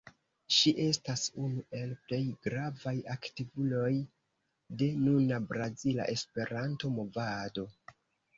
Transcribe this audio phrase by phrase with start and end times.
[0.53, 3.93] Ŝi estas unu el plej gravaj aktivuloj
[4.81, 7.69] de nuna brazila Esperanto-Movado.